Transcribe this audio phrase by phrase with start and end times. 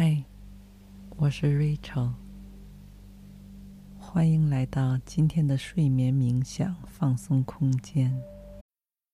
[0.00, 0.22] 嗨，
[1.16, 2.12] 我是 Rachel，
[3.98, 8.16] 欢迎来到今天的睡眠冥想放松空间。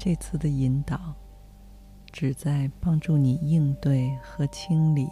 [0.00, 1.12] 这次的引导
[2.12, 5.08] 旨在帮助你应对和清理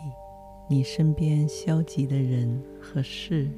[0.71, 3.51] 你身边消极的人和事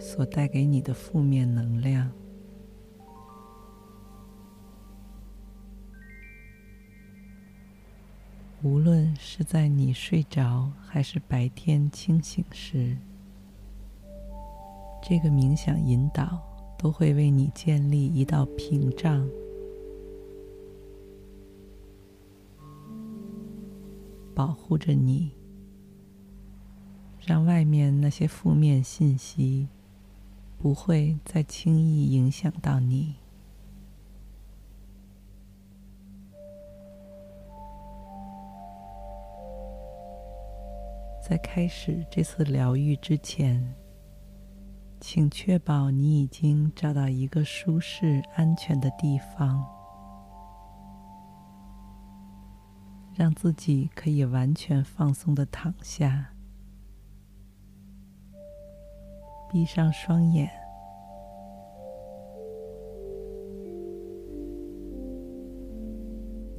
[0.00, 2.10] 所带给你的负面能量。
[8.62, 12.96] 无论是在你睡着还是白天清醒时，
[15.00, 16.42] 这个冥想引导
[16.76, 19.26] 都会为你建立一道屏障。
[24.36, 25.32] 保护着你，
[27.18, 29.66] 让外面那些负面信息
[30.58, 33.14] 不会再轻易影响到你。
[41.26, 43.74] 在开始这次疗愈之前，
[45.00, 49.75] 请确保你已经找到一个舒适、安全的地方。
[53.16, 56.34] 让自己可以完全放松的躺下，
[59.50, 60.50] 闭上双眼。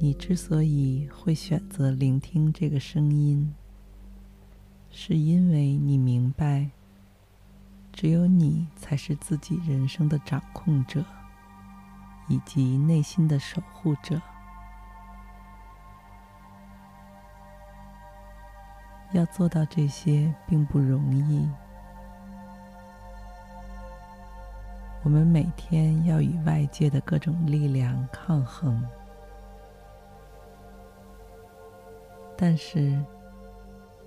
[0.00, 3.54] 你之所以会选择聆听这个声音，
[4.90, 6.68] 是因为你明白，
[7.92, 11.04] 只有你才是自己人生的掌控者，
[12.28, 14.20] 以及内心的守护者。
[19.12, 21.48] 要做到这些并不容易。
[25.02, 28.84] 我们每天要与外界的各种力量抗衡，
[32.36, 33.02] 但是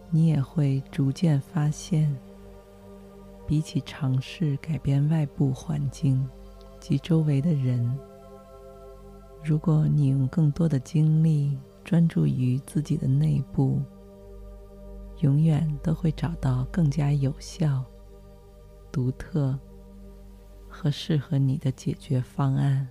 [0.09, 2.15] 你也会逐渐发现，
[3.47, 6.29] 比起尝试改变外部环境
[6.79, 7.97] 及周围的人，
[9.43, 13.81] 如果你用更多的精力专注于自己的内部。
[15.21, 17.85] 永远都会找到更加有效、
[18.91, 19.57] 独特
[20.67, 22.87] 和适合你的解决方案。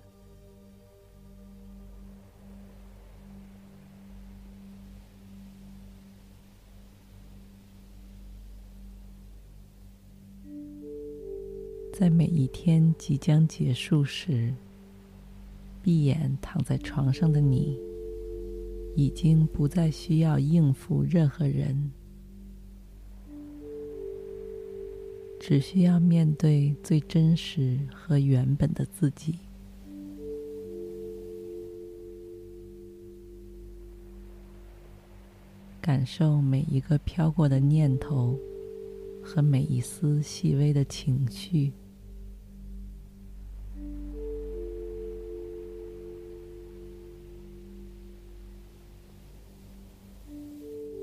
[11.93, 14.53] 在每一天即将结束时，
[15.83, 17.77] 闭眼躺在床上的你，
[18.95, 21.91] 已经不再需要应付任何人。
[25.43, 29.39] 只需要面对最真实和原本的自己，
[35.81, 38.39] 感受每一个飘过的念头
[39.23, 41.73] 和每一丝细微的情绪，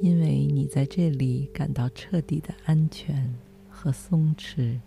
[0.01, 3.48] 因为你在这里感到彻底的安全。
[3.81, 4.81] 和松弛，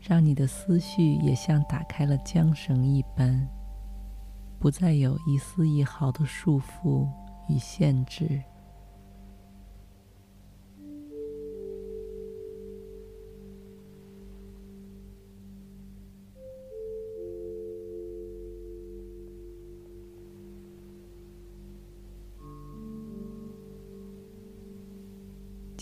[0.00, 3.48] 让你的思绪也像打开了缰绳一般，
[4.60, 7.08] 不再有一丝一毫的束缚
[7.48, 8.40] 与限制。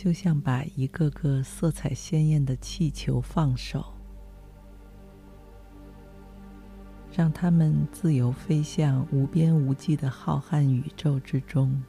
[0.03, 3.95] 就像把一个个色彩鲜艳的气球放手，
[7.13, 11.81] 让它们自由飞向无边无际的浩瀚宇宙之中。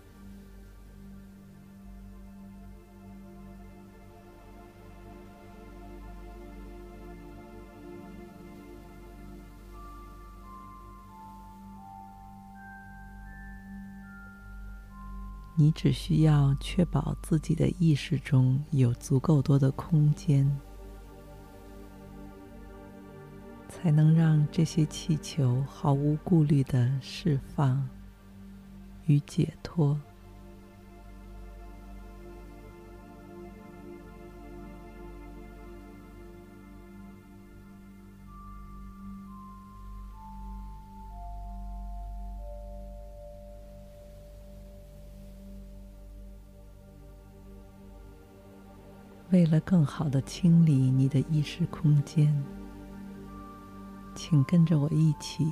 [15.63, 20.45] 你只需要确保自己的意识中有足够多的空间
[23.69, 27.87] 才能让这些气球毫无顾虑地释放
[29.05, 29.97] 与解脱。
[49.33, 52.31] 为了更好的清理你的意识空间，
[54.13, 55.51] 请跟着我一起，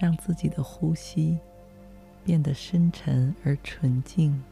[0.00, 1.38] 让自己的呼吸
[2.24, 4.42] 变得深沉而纯净。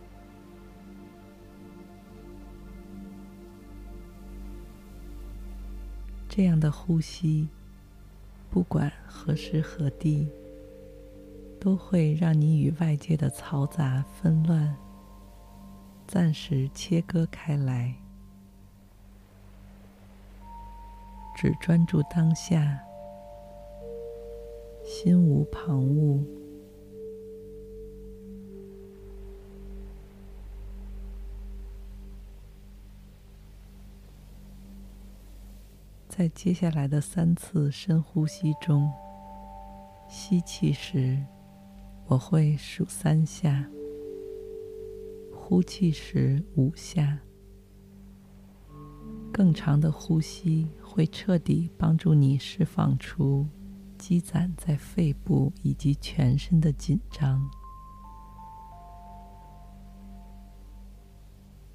[6.29, 7.49] 这样的呼吸，
[8.51, 10.29] 不管何时何地，
[11.59, 14.77] 都会让你与外界的嘈杂纷乱。
[16.13, 17.95] 暂时切割开来，
[21.37, 22.81] 只专注当下，
[24.85, 26.25] 心无旁骛。
[36.09, 38.93] 在接下来的三次深呼吸中，
[40.09, 41.25] 吸气时，
[42.09, 43.71] 我会数三下。
[45.51, 47.19] 呼气时五下，
[49.33, 53.45] 更长的呼吸会彻底帮助你释放出
[53.99, 57.51] 积攒在肺部以及全身的紧张。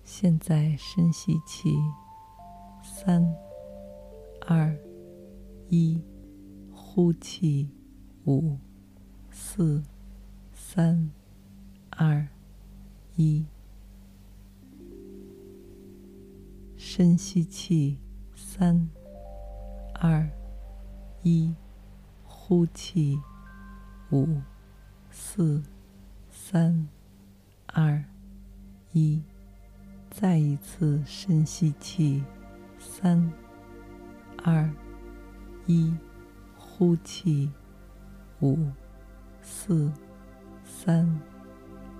[0.05, 1.75] 现在深吸气，
[2.81, 3.27] 三、
[4.47, 4.73] 二、
[5.67, 6.01] 一，
[6.71, 7.69] 呼气，
[8.25, 8.57] 五、
[9.29, 9.83] 四、
[10.53, 11.11] 三、
[11.89, 12.25] 二、
[13.17, 13.45] 一。
[16.97, 17.99] 深吸气，
[18.33, 18.89] 三、
[19.95, 20.29] 二、
[21.23, 21.53] 一，
[22.23, 23.19] 呼气，
[24.11, 24.25] 五、
[25.11, 25.61] 四、
[26.29, 26.87] 三、
[27.65, 28.01] 二、
[28.93, 29.21] 一，
[30.09, 32.23] 再一次深吸气，
[32.79, 33.29] 三、
[34.41, 34.71] 二、
[35.65, 35.93] 一，
[36.57, 37.51] 呼气，
[38.39, 38.71] 五、
[39.41, 39.91] 四、
[40.63, 41.19] 三、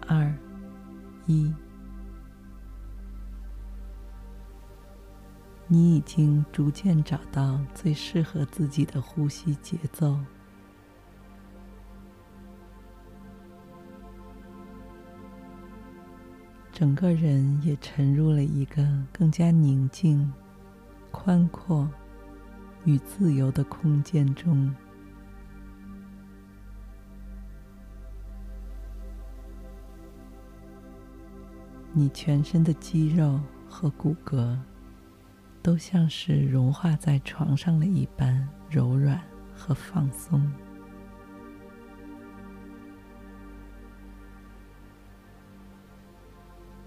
[0.08, 0.34] 二、
[1.28, 1.54] 一。
[5.68, 10.20] 你已经逐渐找到最适合自己的呼吸节奏，
[16.72, 20.32] 整个人也沉入了一个更加宁静、
[21.10, 21.90] 宽阔
[22.84, 24.72] 与自由的空间中。
[31.92, 34.56] 你全身的肌肉和骨骼。
[35.66, 39.20] 都像是融化在床上了一般柔软
[39.52, 40.54] 和放松，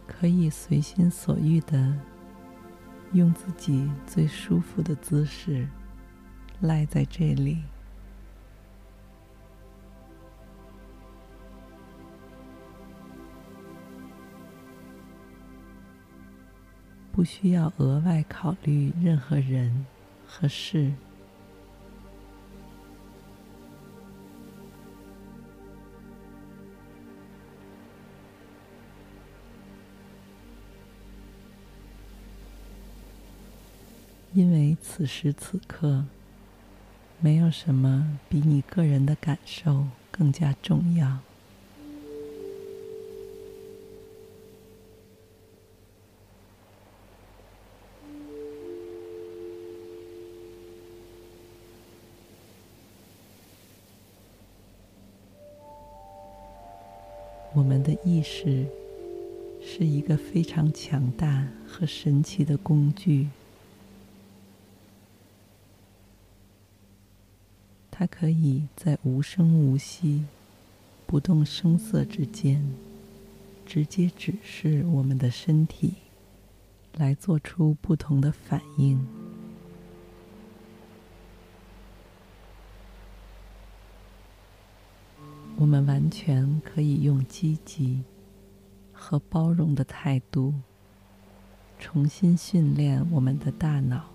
[0.06, 1.92] 可以随心所欲的
[3.14, 5.66] 用自己最舒服的姿势
[6.60, 7.64] 赖在这里。
[17.18, 19.84] 不需要额外考虑任何人
[20.24, 20.92] 和事，
[34.32, 36.04] 因为此时此刻，
[37.18, 41.18] 没有什么比你个人的感受更加重要。
[57.88, 58.66] 的意识
[59.62, 63.28] 是一个非常强大和神奇的工具，
[67.90, 70.24] 它可以在无声无息、
[71.06, 72.62] 不动声色之间，
[73.64, 75.94] 直接指示我们的身体
[76.94, 79.17] 来做出不同的反应。
[85.60, 88.00] 我们完全可以用积极
[88.92, 90.54] 和包容的态度，
[91.80, 94.08] 重新训练我们的大脑。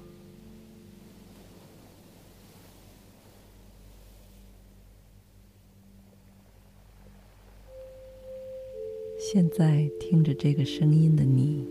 [9.20, 11.68] 现在听着这个声音的你，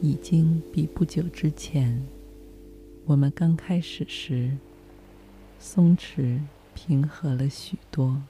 [0.00, 2.02] 已经比不久之前
[3.04, 4.56] 我们刚开始时
[5.58, 6.40] 松弛、
[6.74, 8.22] 平和了许多。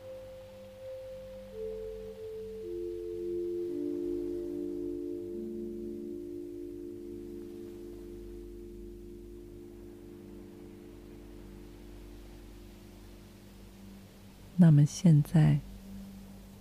[14.70, 15.58] 那么现在，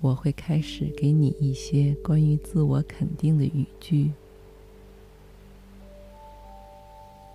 [0.02, 4.12] 我会开始给你一些关于自我肯定的语句，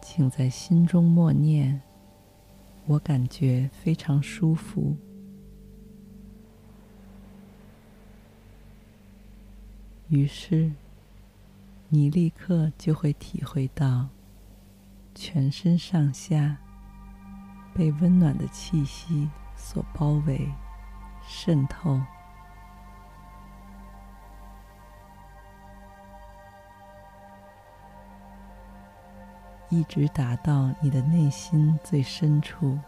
[0.02, 1.81] 请在心中默念。
[2.87, 4.97] 我感觉非常舒服。
[10.09, 10.73] 于是，
[11.88, 14.09] 你立刻就会体会到
[15.14, 16.57] 全身上下
[17.73, 20.49] 被温暖的气息所包围、
[21.26, 22.00] 渗透，
[29.69, 32.78] 一直打到你的内心最深处，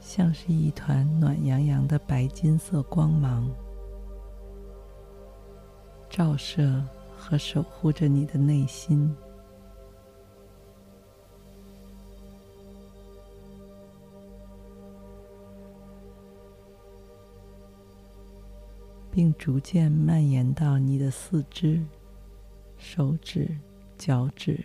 [0.00, 3.48] 像是一团暖洋洋的白金色光芒，
[6.08, 6.82] 照射。
[7.16, 9.16] 和守护着你的内心，
[19.14, 21.80] 并逐渐蔓延到你的四肢、
[22.76, 23.56] 手指、
[23.96, 24.64] 脚趾。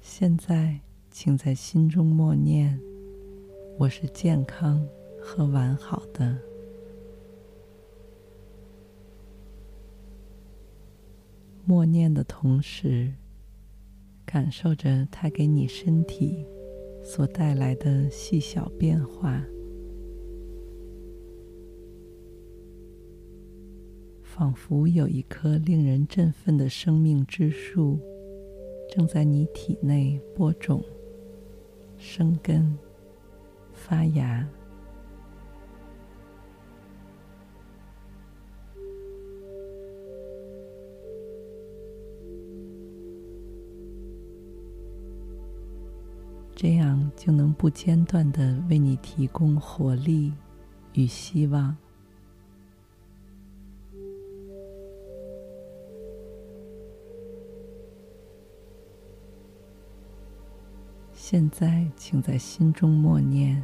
[0.00, 0.80] 现在。
[1.18, 2.78] 请在心中默念
[3.80, 4.86] ：“我是健康
[5.18, 6.38] 和完好的。”
[11.64, 13.14] 默念的同时，
[14.36, 16.44] 感受着它给你身体
[17.02, 19.42] 所带来的细小变化，
[24.20, 27.98] 仿佛有一棵令人振奋的生命之树
[28.94, 30.84] 正在你体内播种。
[31.96, 32.78] 生根、
[33.72, 34.46] 发芽，
[46.58, 50.32] 这样就能不间断的为你提供活力
[50.94, 51.76] 与希望。
[61.12, 63.62] 现在，请在心中默念：“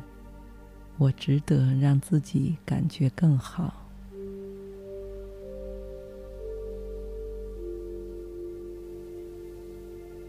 [0.99, 3.73] 我值得让自己感觉更好。”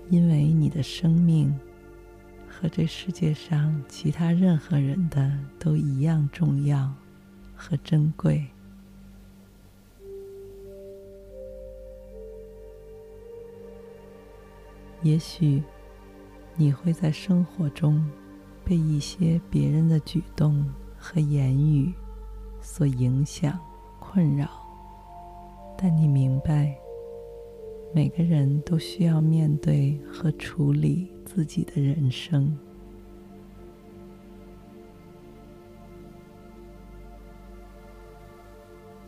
[0.10, 1.54] 因为你的生命
[2.64, 6.94] 和这世界上其他任何人的都一样重要
[7.54, 8.48] 和珍贵。
[15.02, 15.62] 也许。
[16.56, 18.08] 你会在生活中
[18.64, 20.64] 被一些别人的举动
[20.96, 21.92] 和言语
[22.62, 23.60] 所影响、
[24.00, 24.48] 困扰，
[25.76, 26.78] 但你明白，
[27.92, 32.56] 每个人都需要面对和处理自己的人生，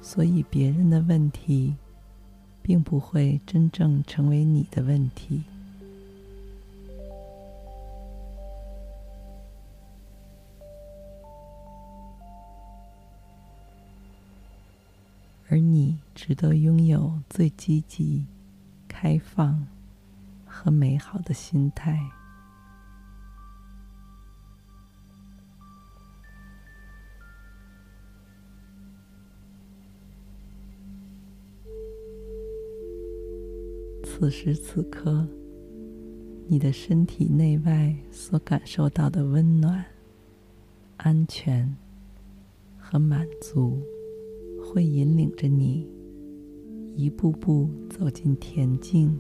[0.01, 1.75] 所以别人的问题
[2.63, 5.43] 并不会真正成为你的问题。
[15.47, 18.25] 而你值得拥有最积极、
[18.87, 19.67] 开放
[20.65, 21.99] 和美好的心态。
[34.03, 35.27] 此时此刻，
[36.47, 39.85] 你的身体内外所感受到的温暖、
[40.97, 41.77] 安全
[42.79, 43.79] 和满足。
[44.67, 45.87] 会引领着你
[46.95, 49.17] 一步步走进恬静、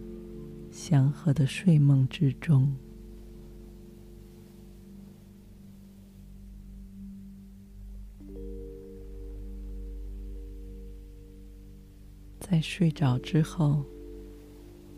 [0.77, 2.69] 祥和的睡梦之中。
[12.41, 13.85] 在睡着之后，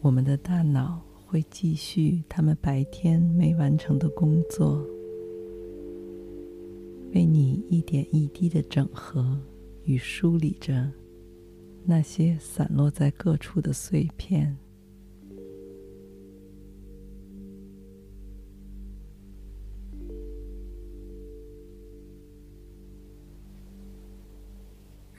[0.02, 4.84] 我们的大脑会继续他们白天没完成的工作，
[7.14, 9.40] 为你一点一滴的整合。
[9.84, 10.92] 与梳理着
[11.86, 14.58] 那些散落在各处的碎片，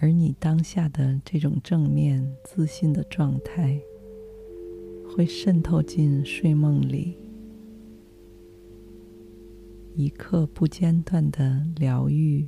[0.01, 3.81] 而你当下的这种正面自信的状态，
[5.09, 7.17] 会渗透进睡梦里，
[9.97, 12.47] 一刻不间断的疗愈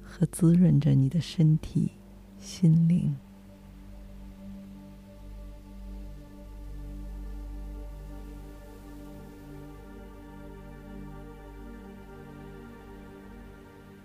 [0.00, 1.90] 和滋润着你的身体、
[2.38, 3.16] 心灵。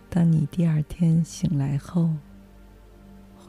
[0.10, 2.10] 当你第二天醒来后，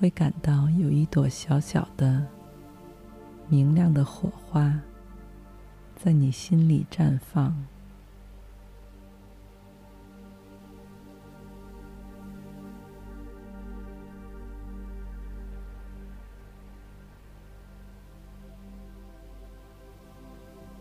[0.00, 2.26] 会感到有一朵小小的、
[3.50, 4.80] 明亮的火花
[5.94, 7.54] 在你心里绽放，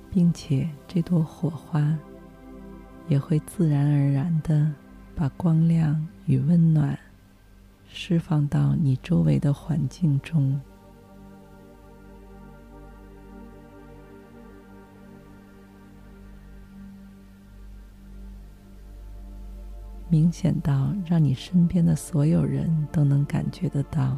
[0.09, 1.93] 并且这朵火花
[3.09, 4.71] 也会自然而然的。
[5.13, 6.97] 把光亮与温暖
[7.91, 10.59] 释放到你周围的环境中，
[20.07, 24.17] 明显到让你身边的所有人都能感觉得到。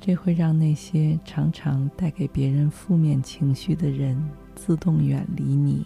[0.00, 4.18] 这会让那些常常带给别人负面情绪的人
[4.54, 5.84] 自动远离你，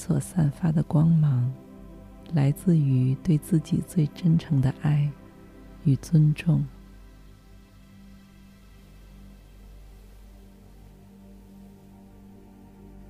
[0.00, 1.52] 所散发的光芒，
[2.32, 5.06] 来自于对自己最真诚的爱
[5.84, 6.64] 与尊重。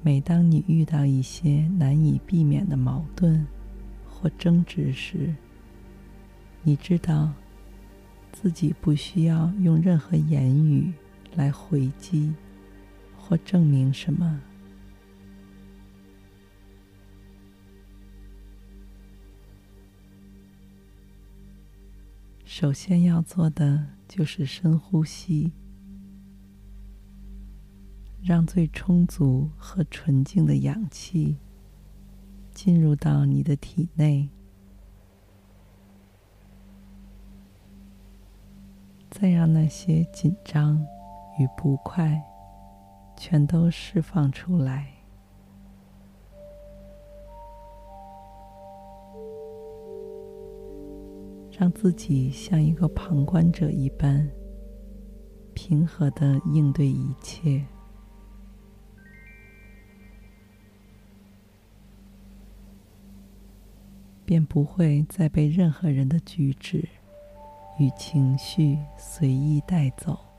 [0.03, 3.47] 每当你遇到一些难以避免的矛盾
[4.05, 5.33] 或争执时，
[6.65, 7.31] 你知道
[8.33, 10.93] 自己不需要用任何言语
[11.37, 12.35] 来回击
[13.17, 14.41] 或证明什么。
[22.53, 25.53] 首先要做的就是深呼吸。
[28.21, 31.39] 让最充足和纯净的氧气
[32.51, 34.29] 进入到你的体内，
[39.13, 40.85] 再让那些紧张
[41.39, 42.21] 与不快
[43.17, 44.93] 全都释放出来，
[51.61, 54.27] 让自己像一个旁观者一般，
[55.53, 57.63] 平和的应对一切。
[64.25, 66.89] 便不会再被任何人的举止
[67.79, 70.30] 与情绪随意带走。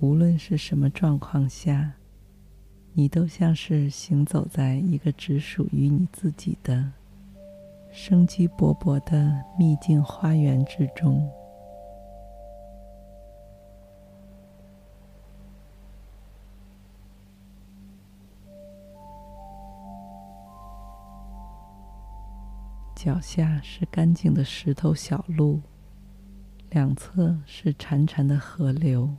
[0.00, 1.92] 无论是什么状况下，
[2.92, 6.92] 你都像是行走在一个只属于你自己的
[7.90, 11.28] 生机勃勃的秘境花园之中。
[22.94, 25.60] 脚下是干净的石头小路，
[26.70, 29.12] 两侧是潺潺的河流。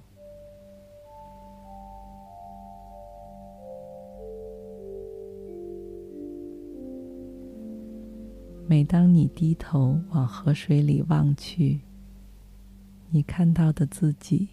[8.70, 11.82] 每当你低头往河水里望去，
[13.10, 14.48] 你看到的自己，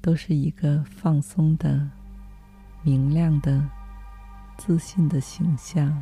[0.00, 1.90] 都是一个放松的、
[2.84, 3.68] 明亮的、
[4.56, 6.00] 自信的形象。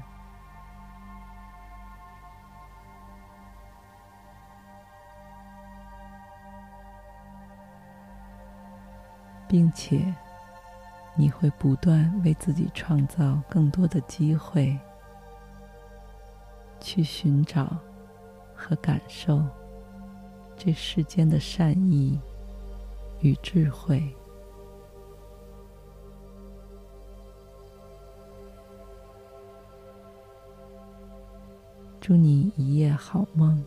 [9.49, 10.15] 并且，
[11.15, 14.79] 你会不断为自己创造更多的机会，
[16.83, 17.79] 去寻找
[18.55, 19.43] 和感受
[20.57, 22.19] 这世间的善意
[23.21, 24.03] 与智慧。
[32.01, 33.65] 祝你一夜好梦，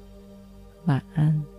[0.86, 1.55] 晚安。